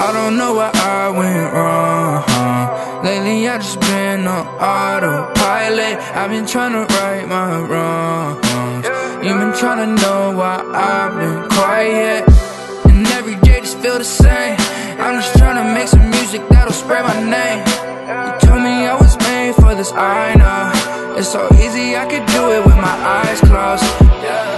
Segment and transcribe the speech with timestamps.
[0.00, 2.22] I don't know where I went wrong.
[3.02, 5.98] Lately I just been on autopilot.
[6.14, 8.86] I've been trying to right my wrongs.
[9.26, 12.22] You've been trying to know why I've been quiet.
[12.86, 14.54] And every day just feel the same.
[15.02, 17.66] I'm just trying to make some music that'll spread my name.
[17.66, 21.18] You told me I was made for this, I know.
[21.18, 23.82] It's so easy, I could do it with my eyes closed.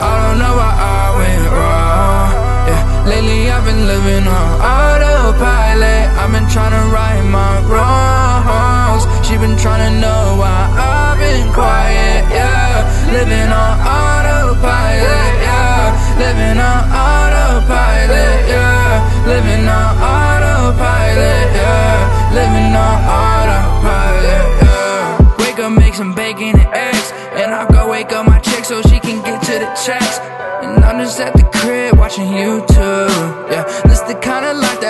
[0.04, 2.28] I don't know why I went wrong.
[2.68, 4.99] Yeah, lately I've been living on autopilot.
[5.38, 9.06] I've been trying to right my wrongs.
[9.26, 12.26] She been trying to know why I've been quiet.
[12.34, 15.30] Yeah, living on autopilot.
[15.46, 18.48] Yeah, living on autopilot.
[18.48, 21.46] Yeah, living on autopilot.
[21.54, 24.44] Yeah, living on autopilot.
[24.62, 28.64] Yeah, wake up, make some bacon and eggs, and I'll go wake up my chick
[28.64, 30.18] so she can get to the checks.
[30.62, 33.50] And I'm just at the crib watching YouTube.
[33.50, 34.89] Yeah, this the kind of life that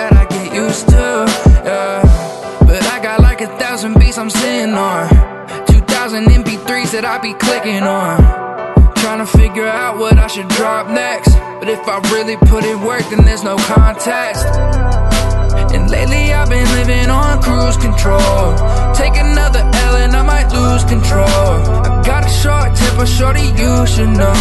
[0.71, 0.91] used.
[0.91, 2.01] Yeah,
[2.65, 5.09] but I got like a thousand beats I'm sitting on,
[5.67, 8.17] two thousand MP3s that I be clicking on.
[8.95, 11.33] Trying to figure out what I should drop next.
[11.59, 14.45] But if I really put in work, then there's no context.
[15.75, 18.45] And lately I've been living on cruise control.
[18.93, 21.55] Take another L and I might lose control.
[21.87, 24.37] I got a short temper, shorty, you should know.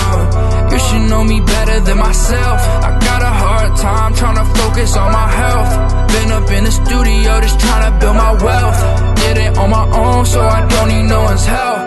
[0.70, 2.60] You should know me better than myself.
[2.88, 5.99] I got a hard time trying to focus on my health.
[6.12, 8.80] Been up in the studio just trying to build my wealth.
[9.16, 11.78] Did it on my own, so I don't need no one's help.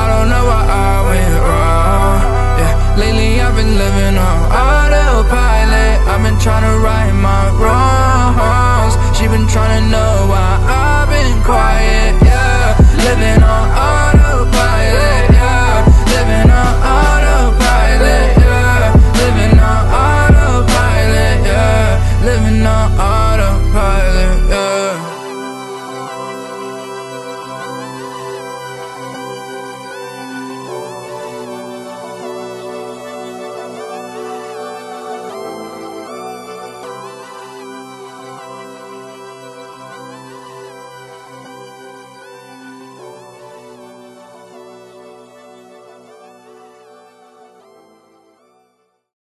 [0.00, 2.18] I don't know why I went wrong.
[2.60, 5.94] Yeah, lately I've been living on autopilot.
[6.10, 8.94] I've been trying to right my wrongs.
[9.16, 10.25] She been trying to know